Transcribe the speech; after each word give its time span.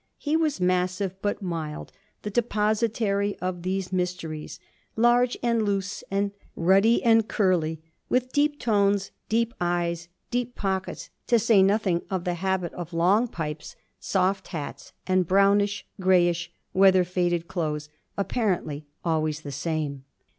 He 0.17 0.35
was 0.35 0.59
massive 0.59 1.13
but 1.21 1.43
mild, 1.43 1.91
the 2.23 2.31
depositary 2.31 3.37
of 3.37 3.61
these 3.61 3.93
mysteries 3.93 4.59
large 4.95 5.37
and 5.43 5.61
loose 5.63 6.03
and 6.09 6.31
ruddy 6.55 7.03
and 7.03 7.27
curly, 7.27 7.79
with 8.09 8.33
deep 8.33 8.59
tones, 8.59 9.11
deep 9.29 9.53
eyes, 9.61 10.07
deep 10.31 10.55
pockets, 10.55 11.11
to 11.27 11.37
say 11.37 11.61
nothing 11.61 12.01
of 12.09 12.23
the 12.23 12.33
habit 12.41 12.73
of 12.73 12.93
long 12.93 13.27
pipes, 13.27 13.75
soft 13.99 14.47
hats 14.47 14.91
and 15.05 15.27
brownish 15.27 15.85
greyish 15.99 16.51
weather 16.73 17.03
faded 17.03 17.47
clothes, 17.47 17.87
apparently 18.17 18.87
always 19.05 19.41
the 19.41 19.51
same. 19.51 20.03